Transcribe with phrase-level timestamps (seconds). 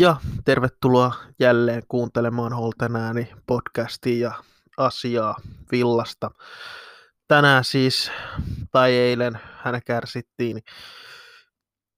[0.00, 4.34] Ja tervetuloa jälleen kuuntelemaan Holten ääni podcastia ja
[4.76, 5.36] asiaa
[5.72, 6.30] villasta.
[7.28, 8.10] Tänään siis,
[8.72, 10.60] tai eilen, hän kärsittiin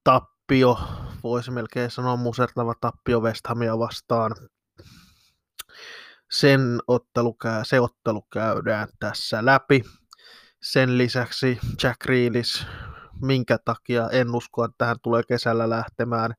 [0.05, 0.79] tappio,
[1.23, 4.33] voisi melkein sanoa musertava tappio West Hamia vastaan.
[6.31, 9.85] Sen ottelu, se ottelu käydään tässä läpi.
[10.63, 12.67] Sen lisäksi Jack Reelis,
[13.21, 16.35] minkä takia en usko, että hän tulee kesällä lähtemään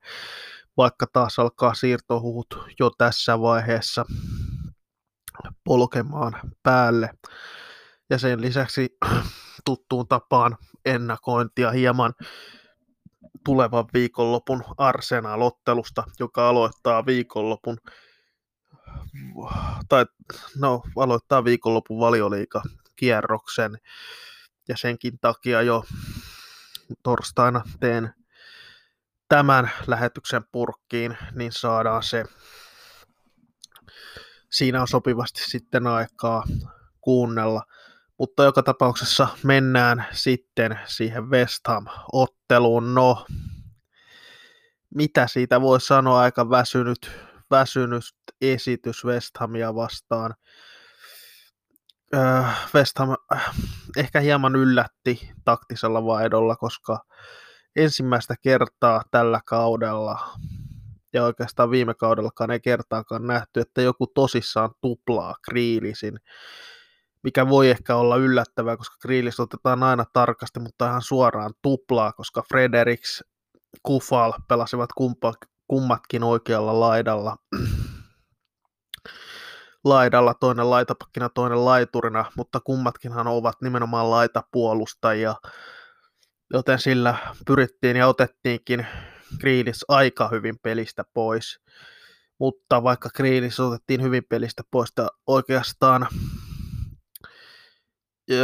[0.76, 2.46] vaikka taas alkaa siirtohuut
[2.80, 4.04] jo tässä vaiheessa
[5.64, 7.10] polkemaan päälle.
[8.10, 8.96] Ja sen lisäksi
[9.66, 12.12] tuttuun tapaan ennakointia hieman
[13.44, 17.78] tulevan viikonlopun Arsenal-ottelusta, joka aloittaa viikonlopun
[19.88, 20.06] tai
[20.58, 22.62] no, aloittaa viikonlopun valioliika
[22.96, 23.78] kierroksen
[24.68, 25.84] ja senkin takia jo
[27.02, 28.14] torstaina teen
[29.28, 32.24] tämän lähetyksen purkkiin, niin saadaan se,
[34.50, 36.44] siinä on sopivasti sitten aikaa
[37.00, 37.62] kuunnella.
[38.18, 42.94] Mutta joka tapauksessa mennään sitten siihen West Ham-otteluun.
[42.94, 43.26] No,
[44.94, 47.10] mitä siitä voi sanoa, aika väsynyt,
[47.50, 48.04] väsynyt
[48.40, 50.34] esitys West Hamia vastaan.
[52.14, 52.42] Öö,
[52.74, 53.08] West Ham
[53.96, 56.98] ehkä hieman yllätti taktisella vaihdolla, koska
[57.76, 60.18] ensimmäistä kertaa tällä kaudella,
[61.12, 66.20] ja oikeastaan viime kaudellakaan ei kertaakaan nähty, että joku tosissaan tuplaa Kriilisin,
[67.22, 72.42] mikä voi ehkä olla yllättävää, koska Kriilis otetaan aina tarkasti, mutta ihan suoraan tuplaa, koska
[72.48, 73.24] Fredericks,
[73.82, 75.32] Kufal pelasivat kumpa,
[75.68, 77.36] kummatkin oikealla laidalla.
[79.84, 85.34] laidalla, toinen laitapakkina, toinen laiturina, mutta kummatkinhan ovat nimenomaan laitapuolustajia
[86.52, 87.16] joten sillä
[87.46, 88.86] pyrittiin ja otettiinkin
[89.40, 91.60] Kriilis aika hyvin pelistä pois.
[92.40, 94.92] Mutta vaikka Kriilis otettiin hyvin pelistä pois,
[95.26, 96.08] oikeastaan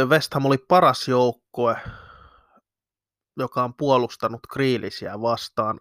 [0.07, 1.75] West Ham oli paras joukkue,
[3.37, 5.79] joka on puolustanut Kriilisiä vastaan.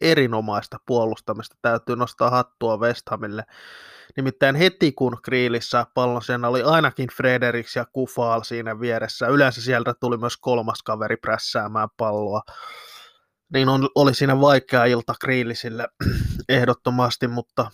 [0.00, 1.56] Erinomaista puolustamista.
[1.62, 3.44] Täytyy nostaa hattua West Hamille.
[4.16, 9.94] Nimittäin heti kun Kriilissä pallon sen oli ainakin Fredericks ja Kufal siinä vieressä, yleensä sieltä
[10.00, 12.42] tuli myös kolmas kaveri prässäämään palloa,
[13.52, 15.88] niin on, oli siinä vaikea ilta Kriilisille
[16.48, 17.70] ehdottomasti, mutta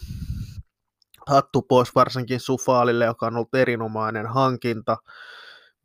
[1.27, 4.97] hattu pois varsinkin Sufaalille, joka on ollut erinomainen hankinta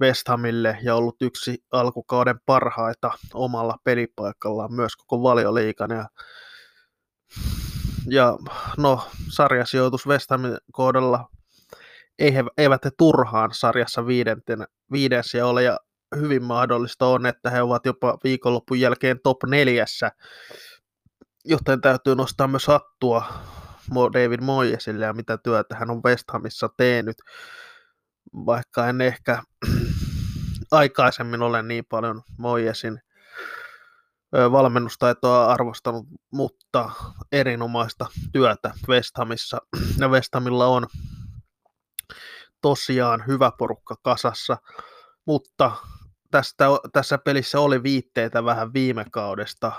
[0.01, 5.91] West Hamille ja ollut yksi alkukauden parhaita omalla pelipaikallaan myös koko valioliikan.
[5.91, 6.05] Ja
[8.07, 8.37] ja
[8.77, 11.29] no, sarjasijoitus West Hamin kohdalla
[12.19, 15.79] ei he, eivät he turhaan sarjassa viidenten, viides ja ole, ja
[16.15, 20.11] hyvin mahdollista on, että he ovat jopa viikonlopun jälkeen top neljässä,
[21.45, 23.25] joten täytyy nostaa myös hattua
[24.13, 27.17] David Moyesille ja mitä työtä hän on West Hamissa tehnyt,
[28.33, 29.43] vaikka en ehkä
[30.71, 33.01] aikaisemmin ole niin paljon Moyesin
[34.51, 36.89] valmennustaitoa arvostanut, mutta
[37.31, 39.57] erinomaista työtä West Hamissa.
[39.97, 40.87] Ja West Hamilla on
[42.61, 44.57] tosiaan hyvä porukka kasassa,
[45.25, 45.71] mutta
[46.31, 49.71] tästä, tässä pelissä oli viitteitä vähän viime kaudesta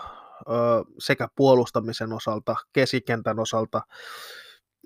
[0.99, 3.83] sekä puolustamisen osalta, kesikentän osalta,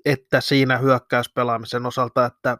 [0.05, 2.57] että siinä hyökkäyspelaamisen osalta, että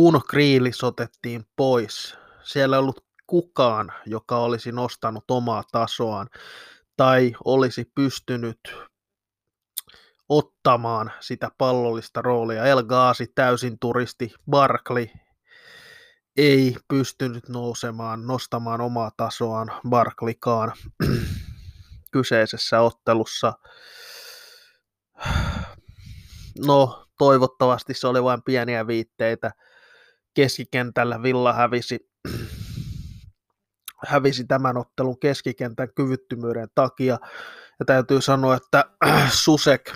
[0.00, 6.28] kun Kriilis otettiin pois, siellä ei ollut kukaan, joka olisi nostanut omaa tasoaan
[6.96, 8.60] tai olisi pystynyt
[10.28, 12.64] ottamaan sitä pallollista roolia.
[12.64, 15.06] El Ghazi täysin turisti, Barkley
[16.36, 20.72] ei pystynyt nousemaan, nostamaan omaa tasoaan Barkleykaan
[22.12, 23.52] kyseisessä ottelussa.
[26.66, 29.50] No, toivottavasti se oli vain pieniä viitteitä.
[30.34, 32.10] Keskikentällä Villa hävisi
[34.06, 37.18] hävisi tämän ottelun keskikentän kyvyttömyyden takia.
[37.78, 38.84] Ja täytyy sanoa, että
[39.44, 39.92] Susek,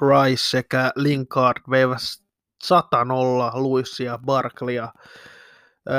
[0.00, 1.98] Rice sekä Linkard veivät
[2.64, 4.92] 100 nolla Luissia, Barklia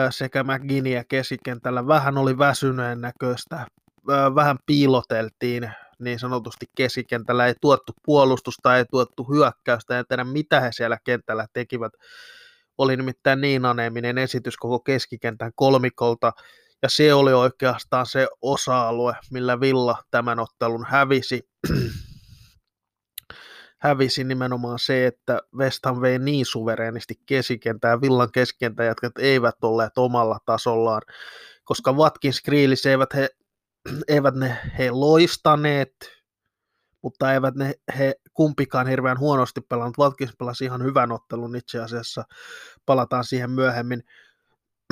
[0.10, 1.88] sekä McGinniä keskikentällä.
[1.88, 3.68] Vähän oli väsyneen näköistä,
[4.36, 10.72] vähän piiloteltiin niin sanotusti keskikentällä, ei tuottu puolustusta, ei tuottu hyökkäystä, en tiedä mitä he
[10.72, 11.94] siellä kentällä tekivät.
[12.78, 16.32] Oli nimittäin niin aneeminen esitys koko keskikentän kolmikolta,
[16.82, 21.50] ja se oli oikeastaan se osa-alue, millä Villa tämän ottelun hävisi.
[23.80, 30.40] hävisi nimenomaan se, että West Ham vei niin suvereenisti keskikentää, Villan keskikentäjätkät eivät olleet omalla
[30.46, 31.02] tasollaan,
[31.64, 33.30] koska Watkins Grealish eivät he,
[34.08, 35.94] eivät ne he loistaneet,
[37.02, 39.98] mutta eivät ne he kumpikaan hirveän huonosti pelannut.
[39.98, 42.24] Watkins pelasi ihan hyvän ottelun itse asiassa,
[42.86, 44.04] palataan siihen myöhemmin.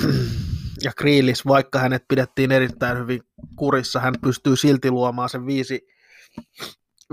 [0.84, 3.20] ja Kriilis, vaikka hänet pidettiin erittäin hyvin
[3.56, 5.86] kurissa, hän pystyy silti luomaan sen viisi,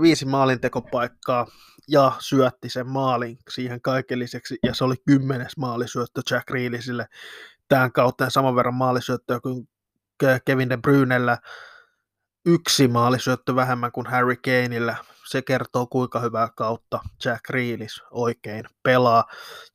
[0.02, 1.46] viisi maalintekopaikkaa
[1.88, 7.06] ja syötti sen maalin siihen kaiken lisäksi, ja se oli kymmenes maalisyöttö Jack Reelisille
[7.68, 9.68] tämän kautta saman verran maalisyöttöä kuin
[10.44, 11.38] Kevin De Brynellä,
[12.46, 14.96] yksi maalisyöttö vähemmän kuin Harry Kaneillä.
[15.26, 19.24] Se kertoo, kuinka hyvää kautta Jack Reelis oikein pelaa.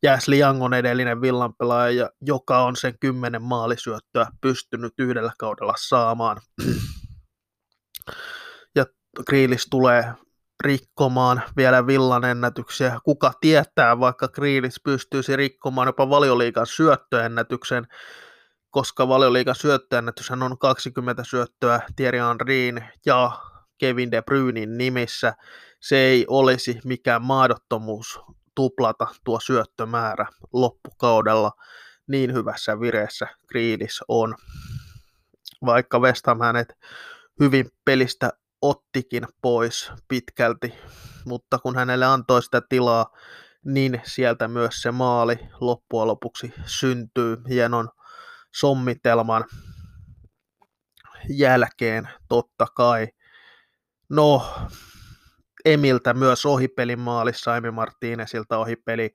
[0.03, 6.41] Jäsli Young on edellinen villan pelaaja, joka on sen kymmenen maalisyöttöä pystynyt yhdellä kaudella saamaan.
[8.75, 8.85] ja
[9.27, 10.13] Grealish tulee
[10.63, 12.99] rikkomaan vielä villan ennätyksiä.
[13.03, 17.87] Kuka tietää, vaikka Grealish pystyisi rikkomaan jopa valioliikan syöttöennätyksen,
[18.71, 23.31] koska valioliikan syöttöennätyshän on 20 syöttöä Thierry Henryin ja
[23.77, 25.33] Kevin De Bruynin nimissä.
[25.79, 28.19] Se ei olisi mikään mahdottomuus
[28.55, 31.51] tuplata tuo syöttömäärä loppukaudella.
[32.07, 34.35] Niin hyvässä vireessä Grealish on.
[35.65, 36.73] Vaikka West Ham hänet
[37.39, 38.29] hyvin pelistä
[38.61, 40.73] ottikin pois pitkälti,
[41.25, 43.17] mutta kun hänelle antoi sitä tilaa,
[43.65, 47.89] niin sieltä myös se maali loppujen lopuksi syntyy hienon
[48.55, 49.45] sommitelman
[51.29, 53.07] jälkeen totta kai.
[54.09, 54.45] No,
[55.65, 59.13] Emiltä myös ohipelin maalissa, Emi Martínezilta ohipeli.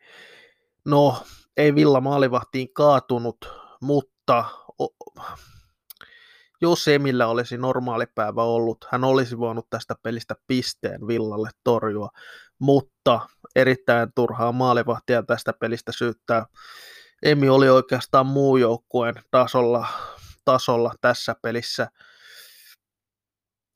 [0.85, 1.23] No,
[1.57, 3.37] ei Villa maalivahtiin kaatunut,
[3.81, 4.45] mutta
[6.61, 12.09] jos Emillä olisi normaali päivä ollut, hän olisi voinut tästä pelistä pisteen Villalle torjua,
[12.59, 13.21] mutta
[13.57, 16.47] erittäin turhaa maalivahtia tästä pelistä syyttää.
[17.25, 19.89] Emi oli oikeastaan muu joukkueen tasolla,
[20.45, 21.89] tasolla tässä pelissä.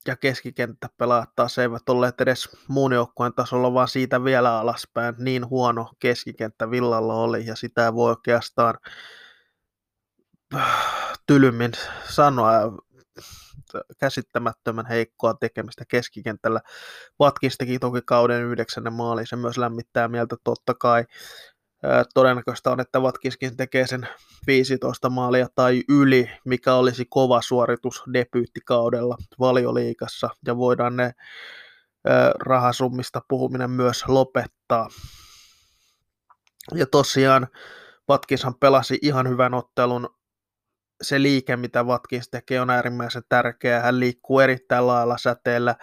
[0.07, 5.15] Ja keskikenttä pelaat taas eivät olleet edes muun joukkueen tasolla, vaan siitä vielä alaspäin.
[5.19, 8.75] Niin huono keskikenttä Villalla oli, ja sitä voi oikeastaan
[11.27, 11.73] tylymmin
[12.09, 12.53] sanoa
[13.99, 16.61] käsittämättömän heikkoa tekemistä keskikentällä.
[17.21, 21.05] Watkins teki toki kauden yhdeksännen maali, se myös lämmittää mieltä totta kai.
[22.15, 24.09] Todennäköistä on, että Watkinskin tekee sen
[24.47, 31.13] 15 maalia tai yli, mikä olisi kova suoritus debyyttikaudella valioliikassa, ja voidaan ne
[32.39, 34.89] rahasummista puhuminen myös lopettaa.
[36.75, 37.49] Ja tosiaan
[38.11, 40.19] Watkinshan pelasi ihan hyvän ottelun
[41.03, 43.83] se liike, mitä Watkins tekee, on äärimmäisen tärkeää.
[43.83, 45.75] Hän liikkuu erittäin lailla säteellä,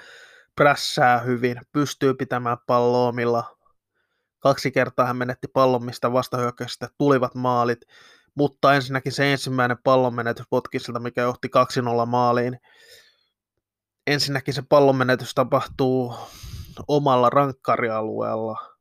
[0.56, 3.57] prässää hyvin, pystyy pitämään palloa omilla.
[4.45, 7.80] Kaksi kertaa hän menetti pallon, mistä vastahyökkäyksistä tulivat maalit,
[8.36, 11.47] mutta ensinnäkin se ensimmäinen pallonmenetys Watkinsilta, mikä johti
[12.03, 12.59] 2-0 maaliin.
[14.07, 16.15] Ensinnäkin se pallonmenetys tapahtuu
[16.88, 18.75] omalla rankkarialueella,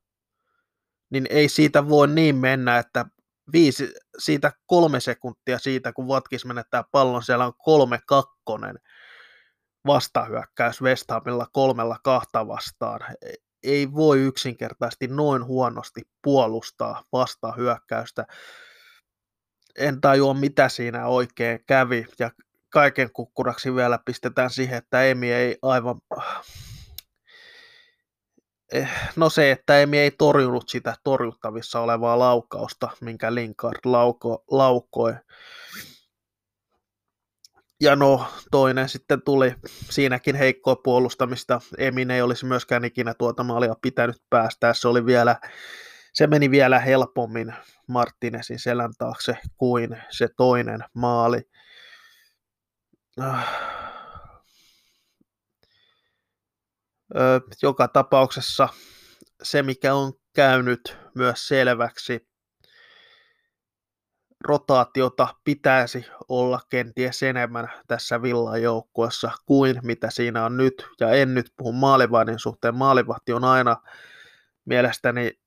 [1.11, 3.07] niin ei siitä voi niin mennä, että
[3.53, 8.79] viisi, siitä kolme sekuntia siitä, kun Watkins menettää pallon, siellä on kolme kakkonen
[9.87, 13.01] vastahyökkäys West Hamilla kolmella kahta vastaan.
[13.65, 18.27] Ei voi yksinkertaisesti noin huonosti puolustaa vastahyökkäystä.
[19.79, 22.31] En tajua, mitä siinä oikein kävi, ja
[22.71, 26.01] kaiken kukkuraksi vielä pistetään siihen, että Emi ei aivan
[28.73, 35.15] Eh, no se, että Emi ei torjunut sitä torjuttavissa olevaa laukausta, minkä Linkard lauko, laukoi.
[37.81, 39.55] Ja no, toinen sitten tuli
[39.91, 41.61] siinäkin heikkoa puolustamista.
[41.79, 44.75] Emin ei olisi myöskään ikinä tuota maalia pitänyt päästää.
[44.75, 45.37] Se oli vielä,
[46.13, 47.55] se meni vielä helpommin
[47.89, 51.43] Martinesin selän taakse kuin se toinen maali.
[53.21, 53.75] Ah
[57.63, 58.69] joka tapauksessa
[59.43, 62.29] se, mikä on käynyt myös selväksi,
[64.45, 70.87] rotaatiota pitäisi olla kenties enemmän tässä villan joukkueessa kuin mitä siinä on nyt.
[71.01, 72.75] Ja en nyt puhu maalivahdin suhteen.
[72.75, 73.77] Maalivahti on aina
[74.65, 75.41] mielestäni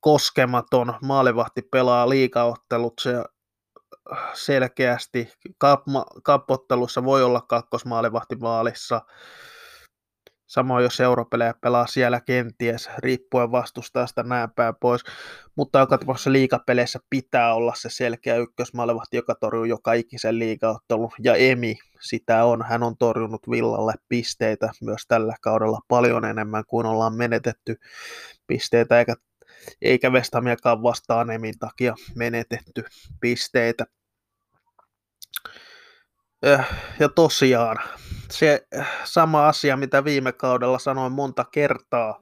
[0.00, 0.94] koskematon.
[1.02, 3.24] Maalivahti pelaa liikaottelut se
[4.34, 5.32] selkeästi.
[6.22, 9.00] Kappottelussa voi olla kakkosmaalivahti maalissa.
[10.52, 15.04] Samoin jos europelejä pelaa siellä kenties, riippuen vastustajasta näin päin pois.
[15.56, 21.10] Mutta joka tapauksessa liikapeleissä pitää olla se selkeä ykkösmaalevahti, joka torjuu joka ikisen liigaottelun.
[21.18, 22.64] Ja Emi sitä on.
[22.68, 27.76] Hän on torjunut Villalle pisteitä myös tällä kaudella paljon enemmän kuin ollaan menetetty
[28.46, 29.14] pisteitä, eikä,
[29.82, 32.84] eikä Vestamiakaan vastaan Emin takia menetetty
[33.20, 33.86] pisteitä.
[37.00, 37.76] Ja tosiaan,
[38.32, 38.66] se
[39.04, 42.20] sama asia, mitä viime kaudella sanoin monta kertaa.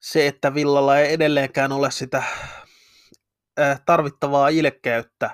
[0.00, 2.22] Se, että Villalla ei edelleenkään ole sitä
[3.86, 5.30] tarvittavaa ilkeyttä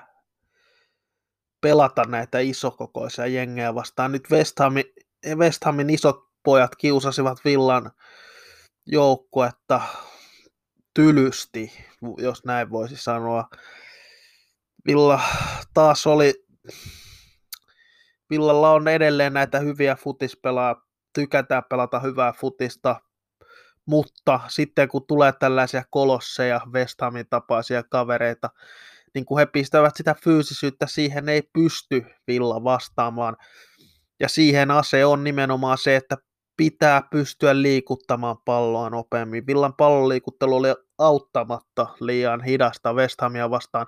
[1.61, 4.11] pelata näitä isokokoisia jengejä vastaan.
[4.11, 4.85] Nyt West Hamin,
[5.35, 7.91] West Hamin isot pojat kiusasivat Villan
[8.85, 9.81] joukkuetta
[10.93, 11.73] tylysti,
[12.17, 13.49] jos näin voisi sanoa.
[14.87, 15.21] Villa
[15.73, 16.45] taas oli,
[18.29, 23.01] Villalla on edelleen näitä hyviä futispelaa, tykätään pelata hyvää futista,
[23.85, 28.49] mutta sitten kun tulee tällaisia kolosseja, West Hamin tapaisia kavereita,
[29.13, 33.37] niin kun he pistävät sitä fyysisyyttä, siihen ei pysty Villa vastaamaan.
[34.19, 36.17] Ja siihen ase on nimenomaan se, että
[36.57, 39.47] pitää pystyä liikuttamaan palloa nopeammin.
[39.47, 40.67] Villan palloliikuttelu oli
[40.99, 43.87] auttamatta liian hidasta West Hamia vastaan.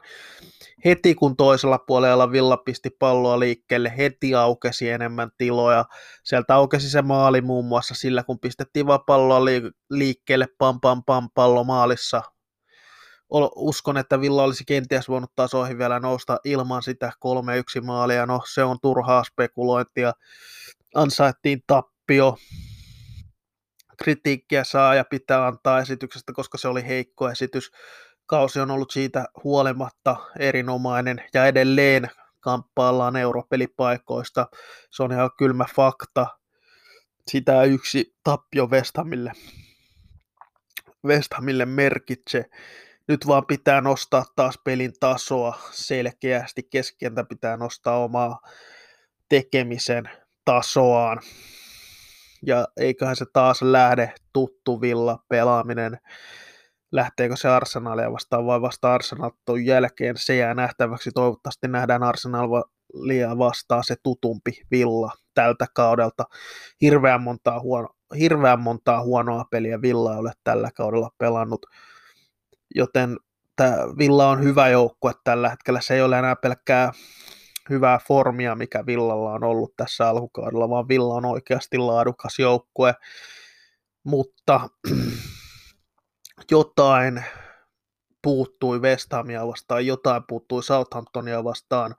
[0.85, 5.85] Heti kun toisella puolella Villa pisti palloa liikkeelle, heti aukesi enemmän tiloja.
[6.23, 9.45] Sieltä aukesi se maali muun muassa sillä, kun pistettiin vaan palloa
[9.89, 12.21] liikkeelle, pam pam pam pallo maalissa.
[13.55, 17.11] Uskon, että Villa olisi kenties voinut tasoihin vielä nousta ilman sitä
[17.81, 18.25] 3-1 maalia.
[18.25, 20.13] No, se on turhaa spekulointia.
[20.95, 22.37] Ansaittiin tappio
[24.03, 27.71] kritiikkiä saa ja pitää antaa esityksestä, koska se oli heikko esitys.
[28.25, 34.47] Kausi on ollut siitä huolimatta erinomainen ja edelleen kamppaillaan europelipaikoista.
[34.89, 36.27] Se on ihan kylmä fakta.
[37.27, 39.31] Sitä yksi tappio Westhamille,
[41.05, 42.45] Westhamille merkitse.
[43.07, 46.63] Nyt vaan pitää nostaa taas pelin tasoa selkeästi.
[46.63, 48.41] Keskientä pitää nostaa omaa
[49.29, 50.09] tekemisen
[50.45, 51.19] tasoaan
[52.45, 55.97] ja eiköhän se taas lähde tuttu villa pelaaminen.
[56.91, 61.11] Lähteekö se Arsenalia vastaan vai vasta Arsenalin jälkeen, se jää nähtäväksi.
[61.11, 66.23] Toivottavasti nähdään Arsenalia vastaan se tutumpi villa tältä kaudelta.
[66.81, 71.65] Hirveän montaa, huono, hirveän montaa huonoa peliä Villa ole tällä kaudella pelannut,
[72.75, 73.17] joten
[73.55, 75.81] tämä Villa on hyvä joukkue tällä hetkellä.
[75.81, 76.91] Se ei ole enää pelkkää
[77.69, 82.95] hyvää formia, mikä Villalla on ollut tässä alkukaudella, vaan Villa on oikeasti laadukas joukkue,
[84.03, 84.69] mutta
[86.51, 87.23] jotain
[88.21, 91.95] puuttui West Hamia vastaan, jotain puuttui Southamptonia vastaan,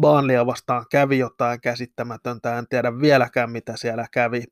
[0.00, 4.44] Baanlia vastaan kävi jotain käsittämätöntä, en tiedä vieläkään mitä siellä kävi.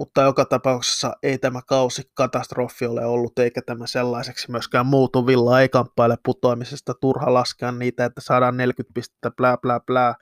[0.00, 5.26] Mutta joka tapauksessa ei tämä kausi katastrofi ole ollut, eikä tämä sellaiseksi myöskään muutu.
[5.26, 10.14] Villa ei kamppaile putoamisesta, turha laskea niitä, että saadaan 40 pistettä, plää, plää, plää.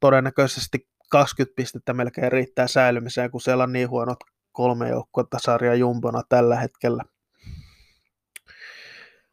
[0.00, 4.18] Todennäköisesti 20 pistettä melkein riittää säilymiseen, kun siellä on niin huonot
[4.52, 7.04] kolme joukkuetta sarja jumbona tällä hetkellä.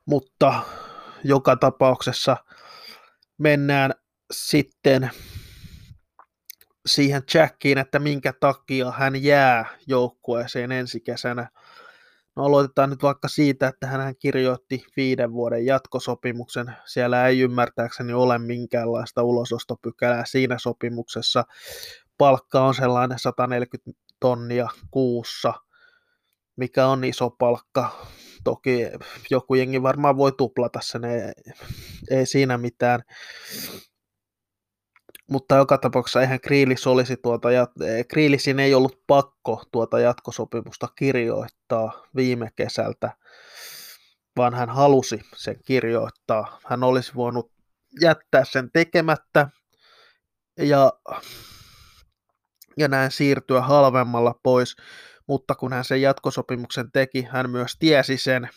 [0.05, 0.63] Mutta
[1.23, 2.37] joka tapauksessa
[3.37, 3.93] mennään
[4.31, 5.11] sitten
[6.85, 11.49] siihen Jackiin, että minkä takia hän jää joukkueeseen ensi kesänä.
[12.35, 16.75] No aloitetaan nyt vaikka siitä, että hän kirjoitti viiden vuoden jatkosopimuksen.
[16.85, 21.43] Siellä ei ymmärtääkseni ole minkäänlaista ulosostopykälää siinä sopimuksessa.
[22.17, 25.53] Palkka on sellainen 140 tonnia kuussa,
[26.55, 28.07] mikä on iso palkka.
[28.43, 28.87] Toki
[29.31, 31.31] joku jengi varmaan voi tuplata sen, ei,
[32.11, 33.01] ei siinä mitään
[35.31, 37.67] mutta joka tapauksessa eihän Kriilis olisi tuota, ja
[38.07, 43.11] Kriilisin ei ollut pakko tuota jatkosopimusta kirjoittaa viime kesältä,
[44.37, 46.59] vaan hän halusi sen kirjoittaa.
[46.65, 47.51] Hän olisi voinut
[48.01, 49.47] jättää sen tekemättä
[50.57, 50.93] ja,
[52.77, 54.75] ja näin siirtyä halvemmalla pois,
[55.27, 58.49] mutta kun hän sen jatkosopimuksen teki, hän myös tiesi sen,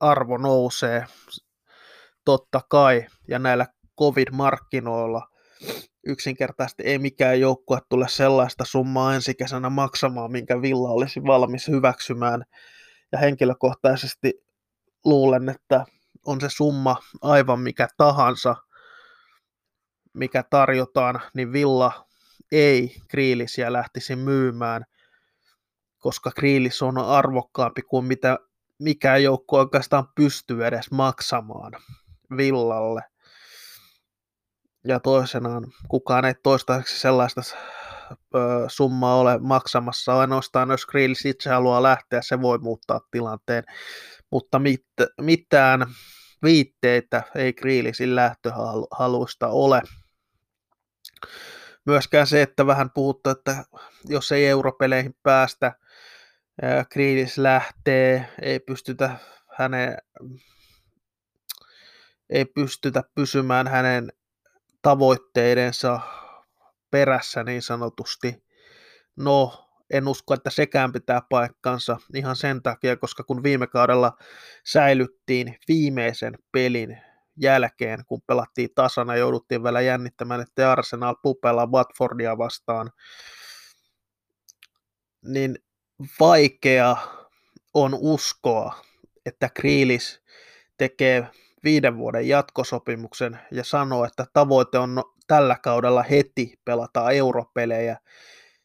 [0.00, 1.06] arvo nousee
[2.24, 3.66] totta kai, ja näillä
[4.00, 5.31] covid-markkinoilla
[6.06, 12.44] yksinkertaisesti ei mikään joukkue tule sellaista summaa ensi kesänä maksamaan, minkä Villa olisi valmis hyväksymään.
[13.12, 14.44] Ja henkilökohtaisesti
[15.04, 15.84] luulen, että
[16.26, 18.56] on se summa aivan mikä tahansa,
[20.12, 22.06] mikä tarjotaan, niin Villa
[22.52, 24.84] ei Kriilisiä lähtisi myymään,
[25.98, 28.38] koska Kriilis on arvokkaampi kuin mitä
[28.78, 31.72] mikään joukko oikeastaan pystyy edes maksamaan
[32.36, 33.11] Villalle
[34.84, 37.42] ja toisenaan kukaan ei toistaiseksi sellaista
[38.68, 43.64] summaa ole maksamassa, ainoastaan jos Grealish itse haluaa lähteä, se voi muuttaa tilanteen,
[44.30, 44.86] mutta mit,
[45.20, 45.86] mitään
[46.42, 49.82] viitteitä ei Grealishin lähtöhaluista ole.
[51.86, 53.64] Myöskään se, että vähän puhuttu, että
[54.04, 55.72] jos ei europeleihin päästä,
[56.92, 59.16] Grealish lähtee, ei pystytä
[59.58, 59.96] hänen
[62.30, 64.12] ei pystytä pysymään hänen
[64.82, 66.00] tavoitteidensa
[66.90, 68.44] perässä niin sanotusti.
[69.16, 74.12] No, en usko, että sekään pitää paikkansa ihan sen takia, koska kun viime kaudella
[74.66, 76.98] säilyttiin viimeisen pelin
[77.36, 82.90] jälkeen, kun pelattiin tasana, jouduttiin vielä jännittämään, että Arsenal pupella Watfordia vastaan,
[85.24, 85.58] niin
[86.20, 86.96] vaikea
[87.74, 88.74] on uskoa,
[89.26, 90.22] että Kriilis
[90.76, 91.28] tekee
[91.64, 97.96] viiden vuoden jatkosopimuksen ja sanoo, että tavoite on no, tällä kaudella heti pelata europelejä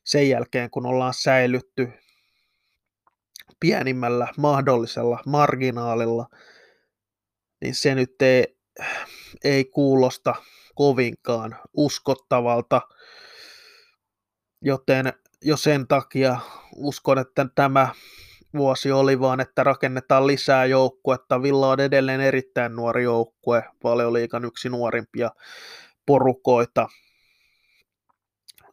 [0.03, 1.89] sen jälkeen, kun ollaan säilytty
[3.59, 6.27] pienimmällä mahdollisella marginaalilla,
[7.61, 8.57] niin se nyt ei,
[9.43, 10.35] ei kuulosta
[10.75, 12.81] kovinkaan uskottavalta,
[14.61, 16.39] joten jo sen takia
[16.75, 17.89] uskon, että tämä
[18.53, 21.41] vuosi oli vaan, että rakennetaan lisää joukkuetta.
[21.41, 25.31] Villa on edelleen erittäin nuori joukkue, paljon liikan yksi nuorimpia
[26.05, 26.87] porukoita,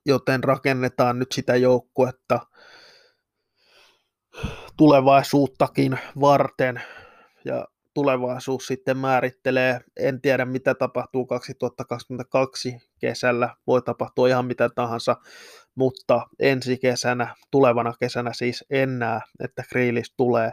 [0.07, 2.41] joten rakennetaan nyt sitä joukkuetta
[4.77, 6.83] tulevaisuuttakin varten
[7.45, 9.81] ja tulevaisuus sitten määrittelee.
[9.97, 13.57] En tiedä, mitä tapahtuu 2022 kesällä.
[13.67, 15.17] Voi tapahtua ihan mitä tahansa,
[15.75, 20.53] mutta ensi kesänä, tulevana kesänä siis en näe, että Kriilis tulee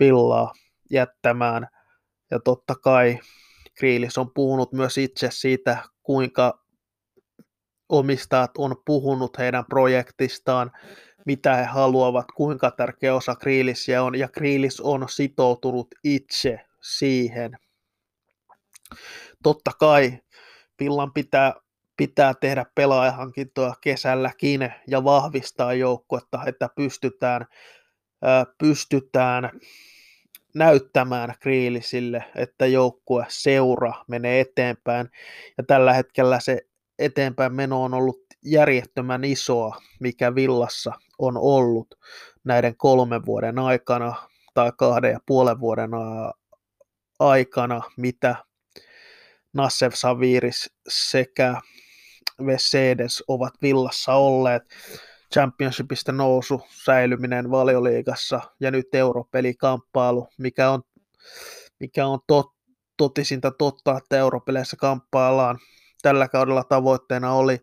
[0.00, 0.52] villaa
[0.90, 1.68] jättämään.
[2.30, 3.18] Ja totta kai
[3.74, 6.64] Kriilis on puhunut myös itse siitä, kuinka
[7.88, 10.72] omistajat on puhunut heidän projektistaan,
[11.26, 17.58] mitä he haluavat, kuinka tärkeä osa Kriilisiä on, ja Kriilis on sitoutunut itse siihen.
[19.42, 20.18] Totta kai
[20.76, 21.54] Pillan pitää,
[21.96, 27.46] pitää tehdä pelaajahankintoja kesälläkin ja vahvistaa joukkuetta, että pystytään,
[28.58, 29.50] pystytään
[30.54, 35.10] näyttämään Kriilisille, että joukkue seura menee eteenpäin.
[35.58, 36.58] Ja tällä hetkellä se
[36.98, 41.94] eteenpäin meno on ollut järjettömän isoa, mikä Villassa on ollut
[42.44, 44.14] näiden kolmen vuoden aikana
[44.54, 45.90] tai kahden ja puolen vuoden
[47.18, 48.36] aikana, mitä
[49.52, 51.60] Nassev Saviris sekä
[52.46, 54.62] Vesedes ovat Villassa olleet.
[55.34, 60.82] Championshipista nousu, säilyminen valioliigassa ja nyt europelikamppailu, mikä on,
[61.80, 62.46] mikä on tot,
[62.96, 65.58] totisinta totta, että europeleissä kamppaillaan.
[66.02, 67.58] Tällä kaudella tavoitteena oli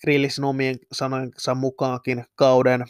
[0.00, 2.84] Grillisin omien sanojensa mukaankin kauden,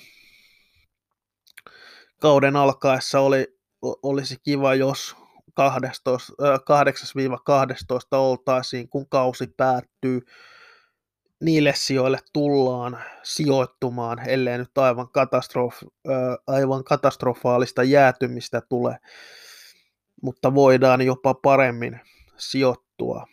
[2.20, 3.46] kauden alkaessa oli,
[3.82, 5.16] olisi kiva, jos
[5.54, 6.32] 12,
[8.14, 10.20] 8-12 oltaisiin, kun kausi päättyy.
[11.40, 15.82] Niille sijoille tullaan sijoittumaan, ellei nyt aivan, katastrof,
[16.46, 18.98] aivan katastrofaalista jäätymistä tule,
[20.22, 22.00] mutta voidaan jopa paremmin
[22.36, 23.26] sijoittua.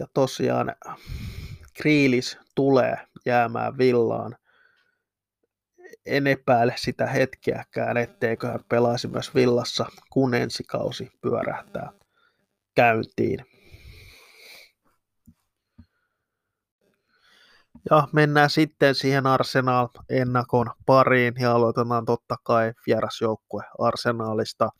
[0.00, 0.74] Ja tosiaan
[1.74, 4.36] Kriilis tulee jäämään villaan
[6.06, 12.01] en epäile sitä hetkeäkään, etteikö hän pelaisi myös villassa, kun ensikausi pyörähtää
[12.74, 13.46] käyntiin.
[17.90, 24.70] Ja mennään sitten siihen Arsenal-ennakon pariin ja aloitetaan totta kai vierasjoukkue Arsenalista.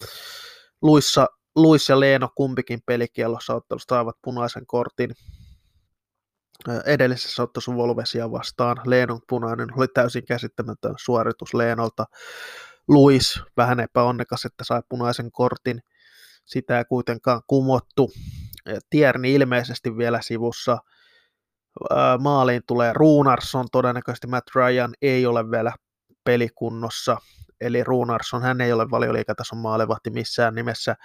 [0.82, 1.26] Luissa,
[1.56, 5.14] Luis ja Leeno kumpikin pelikielossa ottelusta saivat punaisen kortin
[6.86, 8.76] edellisessä ottelussa Volvesia vastaan.
[8.84, 12.04] Leenon punainen oli täysin käsittämätön suoritus Leenolta.
[12.88, 15.80] Luis vähän epäonnekas, että sai punaisen kortin.
[16.44, 18.12] Sitä ei kuitenkaan kumottu.
[18.90, 20.78] Tierni ilmeisesti vielä sivussa.
[22.18, 25.72] Maaliin tulee Ruunarsson, todennäköisesti Matt Ryan ei ole vielä
[26.24, 27.16] pelikunnossa,
[27.60, 30.96] eli Ruunarsson, hän ei ole valioliikatason maalevahti missään nimessä,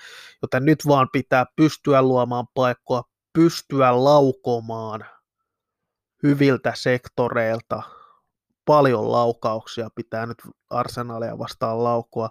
[0.41, 5.05] joten nyt vaan pitää pystyä luomaan paikkoa, pystyä laukomaan
[6.23, 7.83] hyviltä sektoreilta.
[8.65, 10.37] Paljon laukauksia pitää nyt
[10.69, 12.29] arsenalia vastaan laukua,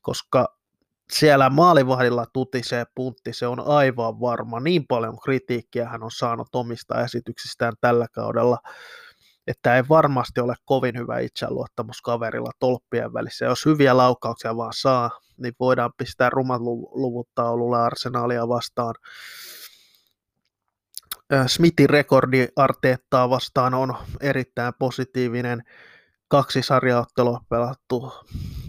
[0.00, 0.56] koska
[1.12, 4.60] siellä maalivahdilla tutisee puntti, se on aivan varma.
[4.60, 8.58] Niin paljon kritiikkiä hän on saanut omista esityksistään tällä kaudella,
[9.46, 13.44] että ei varmasti ole kovin hyvä itseluottamus kaverilla tolppien välissä.
[13.44, 18.94] Jos hyviä laukauksia vaan saa, niin voidaan pistää rumat luvut taululle arsenaalia vastaan.
[21.46, 25.62] Smithin rekordi Arteettaa vastaan on erittäin positiivinen.
[26.28, 28.12] Kaksi sarjaottelua pelattu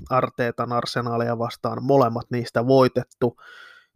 [0.10, 3.38] Arteetan arsenaalia vastaan, molemmat niistä voitettu,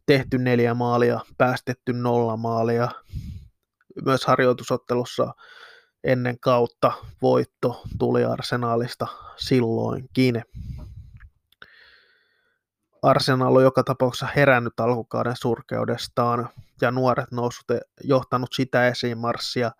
[0.05, 2.89] tehty neljä maalia, päästetty nolla maalia.
[4.05, 5.33] Myös harjoitusottelussa
[6.03, 10.43] ennen kautta voitto tuli arsenaalista silloinkin.
[13.01, 16.49] Arsenal on joka tapauksessa herännyt alkukauden surkeudestaan
[16.81, 17.65] ja nuoret noussut
[18.03, 19.71] johtanut sitä esimarssia,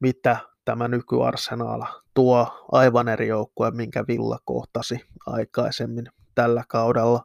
[0.00, 1.82] mitä tämä nykyarsenal
[2.14, 7.24] tuo aivan eri joukkue, minkä Villa kohtasi aikaisemmin tällä kaudella.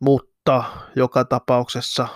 [0.00, 0.64] Mutta
[0.96, 2.08] joka tapauksessa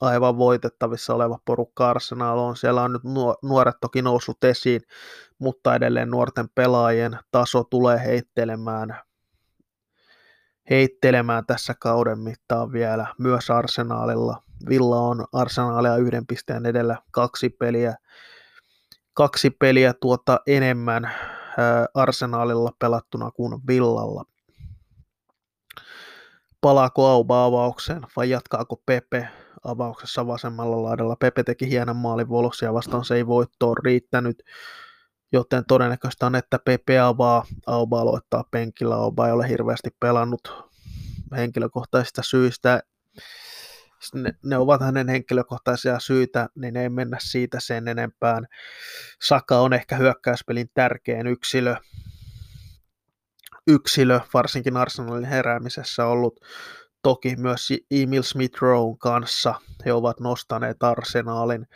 [0.00, 2.56] aivan voitettavissa oleva porukka Arsenal on.
[2.56, 3.02] Siellä on nyt
[3.42, 4.82] nuoret toki noussut esiin,
[5.38, 9.00] mutta edelleen nuorten pelaajien taso tulee heittelemään,
[10.70, 14.42] heittelemään tässä kauden mittaan vielä myös Arsenaalilla.
[14.68, 17.94] Villa on Arsenaalia yhden pisteen edellä kaksi peliä,
[19.18, 21.10] kaksi peliä tuota enemmän
[21.94, 24.24] Arsenaalilla pelattuna kuin Villalla.
[26.60, 29.28] Palaako Auba avaukseen vai jatkaako Pepe
[29.64, 31.16] avauksessa vasemmalla laidalla?
[31.16, 34.42] Pepe teki hienon maalin Voloksia vastaan, se ei voittoon riittänyt,
[35.32, 40.70] joten todennäköistä on, että Pepe avaa, Auba aloittaa penkillä, Auba ei ole hirveästi pelannut
[41.36, 42.82] henkilökohtaisista syistä,
[44.14, 48.46] ne, ne ovat hänen henkilökohtaisia syitä, niin ei mennä siitä sen enempään.
[49.22, 51.76] Saka on ehkä hyökkäyspelin tärkein yksilö,
[53.66, 56.40] yksilö varsinkin Arsenalin heräämisessä ollut
[57.02, 58.58] toki myös Emil Smith
[58.98, 59.54] kanssa.
[59.84, 61.66] He ovat nostaneet Arsenalin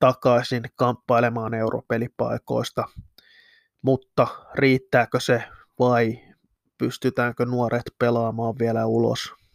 [0.00, 2.84] takaisin kamppailemaan europelipaikoista,
[3.82, 5.44] mutta riittääkö se
[5.78, 6.18] vai
[6.78, 9.45] pystytäänkö nuoret pelaamaan vielä ulos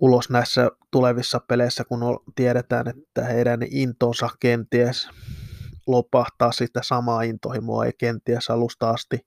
[0.00, 2.00] ulos näissä tulevissa peleissä, kun
[2.34, 5.08] tiedetään, että heidän intonsa kenties
[5.86, 9.18] lopahtaa sitä samaa intohimoa, ei kenties alusta asti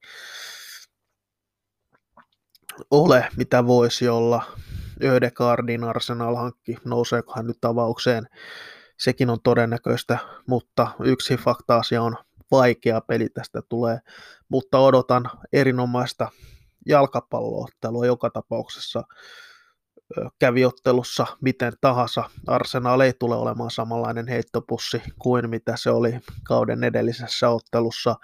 [2.90, 4.44] ole, mitä voisi olla.
[5.02, 8.26] Ödegardin Arsenal hankki, nouseeko hän nyt avaukseen,
[8.98, 12.16] sekin on todennäköistä, mutta yksi fakta-asia on
[12.50, 13.98] vaikea peli tästä tulee,
[14.48, 16.28] mutta odotan erinomaista
[16.86, 19.02] jalkapalloottelua joka tapauksessa
[20.38, 22.30] käviottelussa miten tahansa.
[22.46, 28.14] Arsenal ei tule olemaan samanlainen heittopussi kuin mitä se oli kauden edellisessä ottelussa,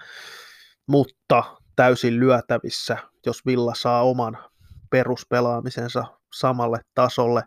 [0.87, 1.43] mutta
[1.75, 4.37] täysin lyötävissä, jos Villa saa oman
[4.89, 7.43] peruspelaamisensa samalle tasolle,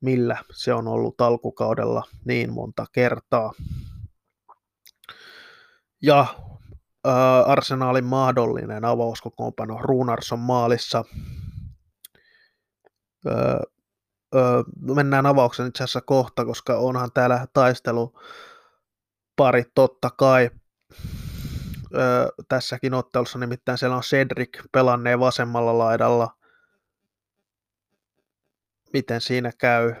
[0.00, 3.52] millä se on ollut alkukaudella niin monta kertaa.
[6.02, 6.26] Ja
[7.46, 11.04] Arsenalin mahdollinen avauskokoonpano Runarsson maalissa
[13.26, 14.62] öö,
[14.94, 18.20] mennään avauksen itse asiassa kohta, koska onhan täällä taistelu
[19.36, 20.50] pari totta kai
[21.94, 26.36] öö, tässäkin ottelussa, nimittäin siellä on Cedric pelanneen vasemmalla laidalla.
[28.92, 29.94] Miten siinä käy?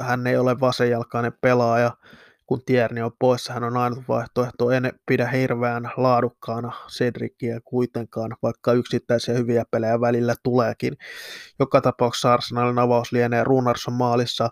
[0.00, 1.96] Hän ei ole vasenjalkainen pelaaja
[2.48, 4.70] kun Tierni on poissa, hän on ainut vaihtoehto.
[4.70, 10.96] En pidä hirveän laadukkaana Cedrickiä kuitenkaan, vaikka yksittäisiä hyviä pelejä välillä tuleekin.
[11.58, 14.50] Joka tapauksessa Arsenalin avaus lienee Runarsson maalissa,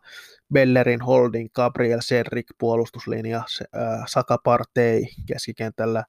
[0.52, 6.04] Bellerin holding, Gabriel Cedric puolustuslinja, äh, Saka Partey keskikentällä,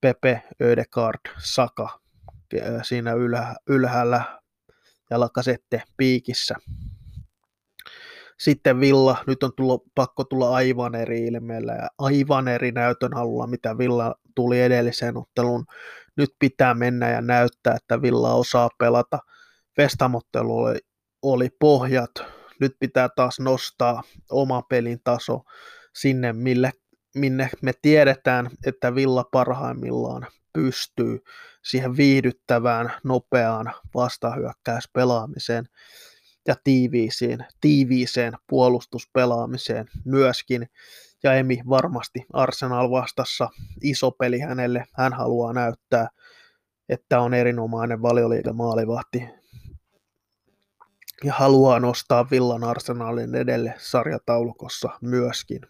[0.00, 2.00] Pepe, Ödegard, Saka
[2.54, 4.40] äh, siinä ylhä, ylhäällä
[5.10, 6.54] ja Lakasette piikissä.
[8.38, 13.46] Sitten Villa, nyt on tullut, pakko tulla aivan eri ilmeellä ja aivan eri näytön halulla,
[13.46, 15.64] mitä Villa tuli edelliseen otteluun.
[16.16, 19.18] Nyt pitää mennä ja näyttää, että Villa osaa pelata.
[19.78, 20.78] Vestamottelu oli,
[21.22, 22.10] oli pohjat.
[22.60, 25.40] Nyt pitää taas nostaa oma pelin taso
[25.94, 26.72] sinne, mille,
[27.14, 31.18] minne me tiedetään, että Villa parhaimmillaan pystyy
[31.64, 35.64] siihen viihdyttävään, nopeaan vastahyökkäyspelaamiseen
[36.48, 40.66] ja tiiviiseen, tiiviiseen puolustuspelaamiseen myöskin.
[41.22, 43.48] Ja Emi varmasti Arsenal vastassa
[43.82, 44.84] iso peli hänelle.
[44.92, 46.08] Hän haluaa näyttää,
[46.88, 49.28] että on erinomainen valioliiga maalivahti
[51.24, 55.60] ja haluaa nostaa Villan Arsenalin edelle sarjataulukossa myöskin.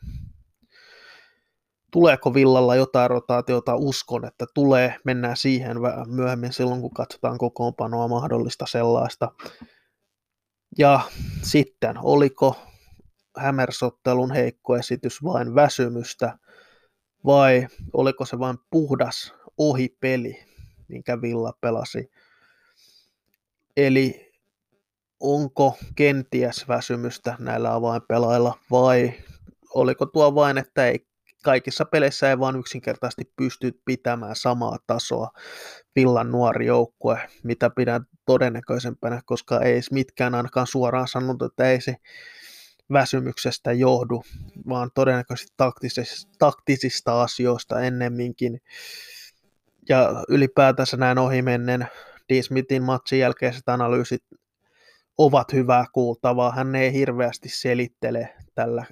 [1.90, 3.76] Tuleeko Villalla jotain rotaatiota?
[3.76, 4.94] Uskon, että tulee.
[5.04, 9.32] Mennään siihen myöhemmin silloin, kun katsotaan kokoonpanoa mahdollista sellaista.
[10.78, 11.00] Ja
[11.42, 12.56] sitten, oliko
[13.36, 16.38] hämersottelun heikko esitys vain väsymystä
[17.26, 20.44] vai oliko se vain puhdas ohipeli,
[20.88, 22.10] minkä Villa pelasi.
[23.76, 24.32] Eli
[25.20, 29.12] onko kenties väsymystä näillä avainpelailla vai
[29.74, 31.06] oliko tuo vain, että ei
[31.42, 35.30] kaikissa peleissä ei vaan yksinkertaisesti pysty pitämään samaa tasoa
[35.96, 41.96] Villan nuori joukkue, mitä pidän todennäköisempänä, koska ei mitkään ainakaan suoraan sanonut, että ei se
[42.92, 44.22] väsymyksestä johdu,
[44.68, 48.60] vaan todennäköisesti taktisista, taktisista asioista ennemminkin.
[49.88, 51.86] Ja ylipäätänsä näin ohimennen
[52.28, 54.24] Dean Smithin matsin jälkeiset analyysit
[55.18, 56.52] ovat hyvää kuultavaa.
[56.52, 58.84] Hän ei hirveästi selittele tällä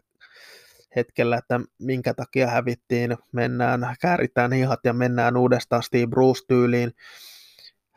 [0.96, 6.92] hetkellä, että minkä takia hävittiin, mennään, kääritään hihat ja mennään uudestaan Steve Bruce-tyyliin.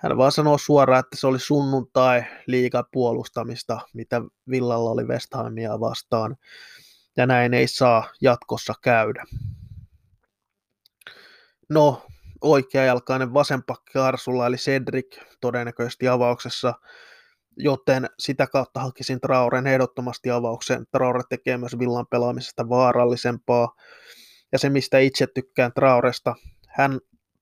[0.04, 5.80] Hän vaan sanoo suoraan, että se oli sunnuntai liiga puolustamista, mitä Villalla oli West Hamia
[5.80, 6.36] vastaan,
[7.18, 9.24] ja näin ei saa jatkossa käydä.
[11.70, 12.06] No,
[12.42, 16.74] oikeajalkainen vasenpakki Arsulla eli Cedric todennäköisesti avauksessa,
[17.58, 20.86] joten sitä kautta hakisin Trauren ehdottomasti avauksen.
[20.92, 23.76] Traure tekee myös Villan pelaamisesta vaarallisempaa.
[24.52, 26.36] Ja se, mistä itse tykkään Trauresta,
[26.68, 27.00] hän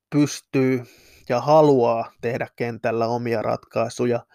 [0.09, 0.83] pystyy
[1.31, 4.25] ja haluaa tehdä kentällä omia ratkaisuja.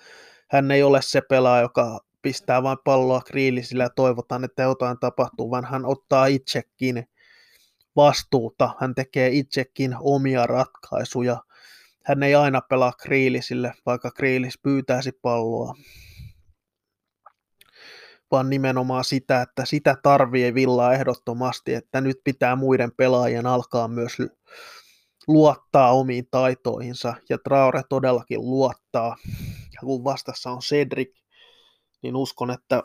[0.50, 5.50] Hän ei ole se pelaaja, joka pistää vain palloa kriilisillä ja toivotaan, että jotain tapahtuu,
[5.50, 7.08] vaan hän ottaa itsekin
[7.96, 11.36] vastuuta, hän tekee itsekin omia ratkaisuja.
[12.04, 15.74] Hän ei aina pelaa kriilisille, vaikka kriilis pyytäisi palloa,
[18.30, 24.16] vaan nimenomaan sitä, että sitä tarvii Villaa ehdottomasti, että nyt pitää muiden pelaajien alkaa myös
[25.26, 29.16] luottaa omiin taitoihinsa, ja Traore todellakin luottaa.
[29.74, 31.14] Ja kun vastassa on Cedric,
[32.02, 32.82] niin uskon, että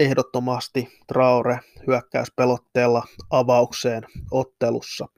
[0.00, 5.08] ehdottomasti Traore hyökkäyspelotteella avaukseen ottelussa.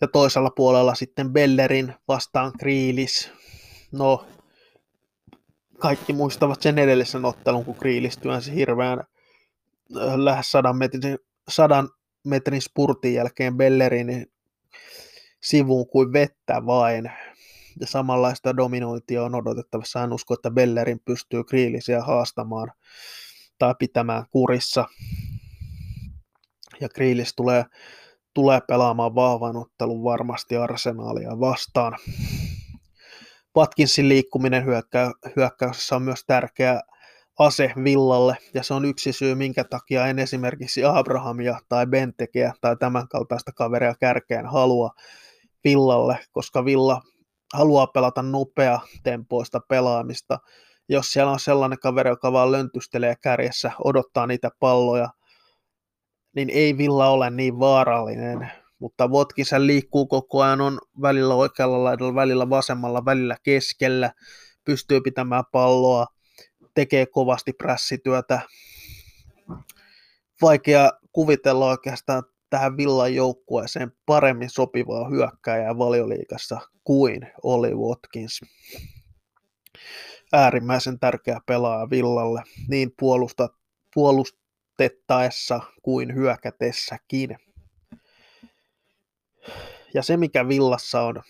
[0.00, 3.30] Ja toisella puolella sitten Bellerin vastaan Kriilis.
[3.92, 4.26] No,
[5.78, 11.88] kaikki muistavat sen edellisen ottelun, kun Kriilis työnsi hirveän äh, lähes sadan metrin, sadan
[12.24, 14.26] metrin spurtin jälkeen Bellerin
[15.42, 17.10] sivuun kuin vettä vain
[17.80, 20.02] ja samanlaista dominointia on odotettavassa.
[20.04, 22.72] En usko, että Bellerin pystyy Kriilisiä haastamaan
[23.58, 24.84] tai pitämään kurissa.
[26.80, 27.64] Ja Kriilis tulee,
[28.34, 31.98] tulee pelaamaan vahvan ottelun varmasti arsenaalia vastaan.
[33.56, 36.80] Watkinsin liikkuminen hyökkä, hyökkäyksessä on myös tärkeä
[37.42, 42.76] ase Villalle, ja se on yksi syy, minkä takia en esimerkiksi Abrahamia tai Bentekeä tai
[42.76, 44.90] tämän kaltaista kaveria kärkeen halua
[45.64, 47.00] Villalle, koska Villa
[47.54, 50.38] haluaa pelata nopea tempoista pelaamista.
[50.88, 55.08] Jos siellä on sellainen kaveri, joka vaan löntystelee kärjessä, odottaa niitä palloja,
[56.36, 58.50] niin ei Villa ole niin vaarallinen.
[58.78, 64.12] Mutta Votkisen liikkuu koko ajan, on välillä oikealla laidalla, välillä vasemmalla, välillä keskellä,
[64.64, 66.06] pystyy pitämään palloa,
[66.74, 68.40] tekee kovasti prässityötä.
[70.42, 78.40] Vaikea kuvitella oikeastaan tähän Villan joukkueeseen paremmin sopivaa hyökkääjää valioliikassa kuin oli Watkins.
[80.32, 83.48] Äärimmäisen tärkeä pelaaja Villalle niin puolusta,
[83.94, 87.36] puolustettaessa kuin hyökätessäkin.
[89.94, 91.22] Ja se mikä Villassa on,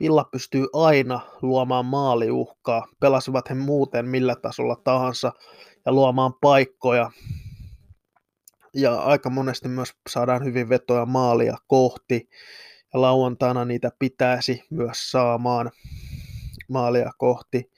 [0.00, 5.32] Villa pystyy aina luomaan maaliuhkaa, pelasivat he muuten millä tasolla tahansa,
[5.86, 7.10] ja luomaan paikkoja,
[8.74, 12.28] ja aika monesti myös saadaan hyvin vetoja maalia kohti,
[12.94, 15.70] ja lauantaina niitä pitäisi myös saamaan
[16.68, 17.70] maalia kohti.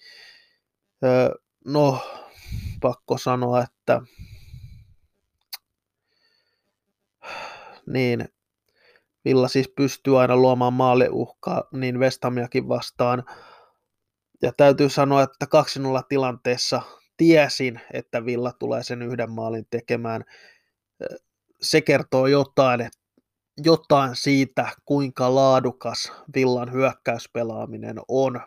[1.64, 1.98] No,
[2.80, 4.00] pakko sanoa, että
[7.86, 8.28] niin,
[9.24, 13.24] Villa siis pystyy aina luomaan maaliuhkaa niin Vestamiakin vastaan.
[14.42, 15.46] Ja täytyy sanoa, että
[16.00, 16.82] 2-0 tilanteessa
[17.16, 20.24] tiesin, että Villa tulee sen yhden maalin tekemään
[21.60, 22.90] se kertoo jotain,
[23.64, 28.40] jotain siitä, kuinka laadukas Villan hyökkäyspelaaminen on.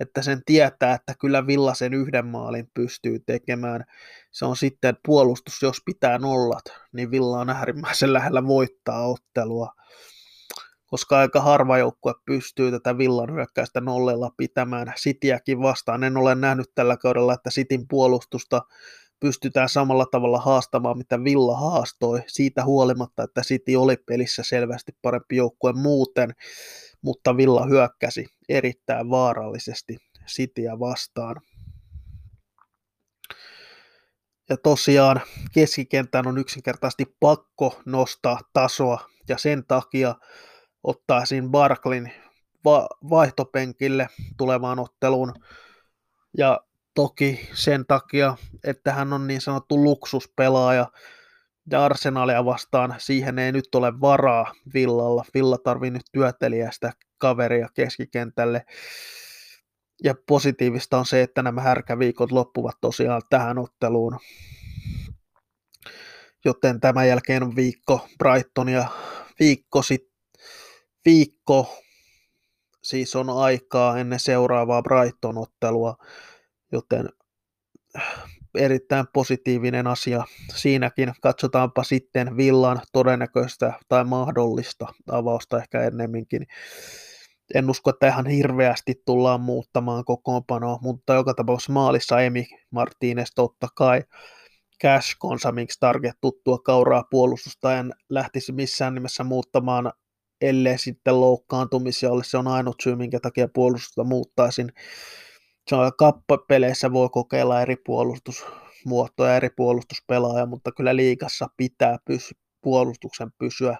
[0.00, 3.84] Että sen tietää, että kyllä Villa sen yhden maalin pystyy tekemään.
[4.30, 9.72] Se on sitten puolustus, jos pitää nollat, niin Villa on äärimmäisen lähellä voittaa ottelua.
[10.86, 16.04] Koska aika harva joukkue pystyy tätä Villan hyökkäystä nollella pitämään Sitiäkin vastaan.
[16.04, 18.62] En ole nähnyt tällä kaudella, että Sitin puolustusta
[19.20, 25.36] pystytään samalla tavalla haastamaan, mitä Villa haastoi, siitä huolimatta, että City oli pelissä selvästi parempi
[25.36, 26.34] joukkue muuten,
[27.02, 31.36] mutta Villa hyökkäsi erittäin vaarallisesti Cityä vastaan.
[34.48, 35.20] Ja tosiaan
[35.52, 40.14] keskikentän on yksinkertaisesti pakko nostaa tasoa ja sen takia
[40.82, 42.12] ottaisin Barklin
[42.64, 45.34] va- vaihtopenkille tulevaan otteluun
[46.38, 46.60] ja
[46.98, 50.86] Toki sen takia, että hän on niin sanottu luksuspelaaja
[51.70, 55.24] ja Arsenalia vastaan siihen ei nyt ole varaa Villalla.
[55.34, 58.64] Villa tarvii nyt työtelijästä kaveria keskikentälle.
[60.04, 64.18] Ja positiivista on se, että nämä härkäviikot loppuvat tosiaan tähän otteluun.
[66.44, 68.88] Joten tämän jälkeen on viikko Brighton ja
[69.40, 70.10] viikko, sit,
[71.04, 71.82] viikko
[72.82, 75.96] siis on aikaa ennen seuraavaa Brighton-ottelua,
[76.72, 77.08] joten
[78.54, 81.12] erittäin positiivinen asia siinäkin.
[81.22, 86.46] Katsotaanpa sitten Villan todennäköistä tai mahdollista avausta ehkä ennemminkin.
[87.54, 93.68] En usko, että ihan hirveästi tullaan muuttamaan kokoonpanoa, mutta joka tapauksessa maalissa Emi Martinez totta
[93.74, 94.02] kai.
[94.82, 99.92] Cash Konsa, miksi Target tuttua kauraa puolustusta en lähtisi missään nimessä muuttamaan,
[100.40, 102.24] ellei sitten loukkaantumisia ole.
[102.24, 104.72] Se on ainut syy, minkä takia puolustusta muuttaisin
[105.98, 113.76] kappapeleissä voi kokeilla eri puolustusmuotoja, eri puolustuspelaajia, mutta kyllä liikassa pitää pysy, puolustuksen pysyä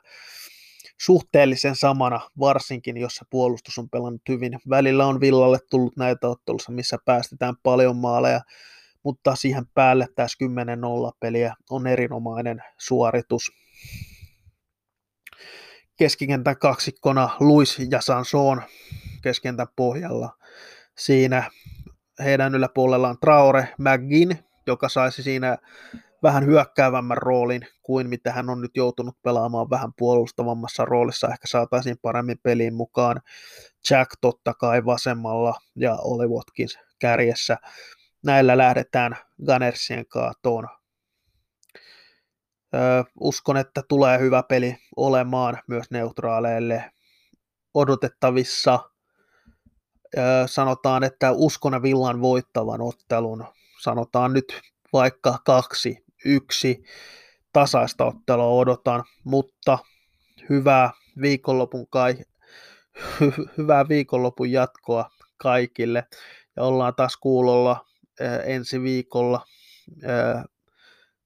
[1.00, 4.58] suhteellisen samana, varsinkin jos se puolustus on pelannut hyvin.
[4.70, 8.40] Välillä on Villalle tullut näitä ottelussa, missä päästetään paljon maaleja,
[9.02, 10.38] mutta siihen päälle tässä
[11.10, 13.52] 10-0 peliä on erinomainen suoritus.
[15.96, 18.62] Keskikentän kaksikkona Luis ja Sanson
[19.22, 20.30] keskentän pohjalla.
[20.98, 21.50] Siinä
[22.24, 25.58] heidän yläpuolellaan Traore McGinn, joka saisi siinä
[26.22, 31.28] vähän hyökkäävämmän roolin kuin mitä hän on nyt joutunut pelaamaan vähän puolustavammassa roolissa.
[31.28, 33.20] Ehkä saataisiin paremmin peliin mukaan.
[33.90, 37.56] Jack totta kai vasemmalla ja Oli Watkins kärjessä.
[38.24, 40.68] Näillä lähdetään Gunnersien kaatoon.
[43.20, 46.90] Uskon, että tulee hyvä peli olemaan myös neutraaleille
[47.74, 48.78] odotettavissa
[50.46, 53.44] sanotaan, että uskon Villan voittavan ottelun,
[53.80, 54.60] sanotaan nyt
[54.92, 56.82] vaikka kaksi, yksi
[57.52, 59.78] tasaista ottelua odotan, mutta
[60.48, 60.90] hyvää
[61.20, 62.14] viikonlopun, kai,
[62.98, 66.04] hy- hyvää viikonlopun jatkoa kaikille.
[66.56, 67.86] Ja ollaan taas kuulolla
[68.44, 69.44] ensi viikolla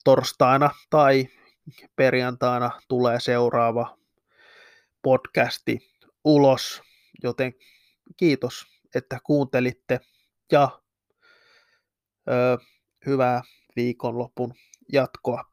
[0.05, 1.29] torstaina tai
[1.97, 3.97] perjantaina tulee seuraava
[5.03, 5.79] podcasti
[6.25, 6.83] ulos,
[7.23, 7.55] joten
[8.17, 10.01] kiitos että kuuntelitte
[10.53, 10.83] ja
[12.29, 12.59] ö,
[13.07, 13.43] hyvää
[13.77, 14.55] viikonlopun
[14.93, 15.52] jatkoa.